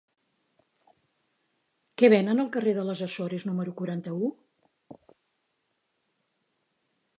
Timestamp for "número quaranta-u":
3.51-4.33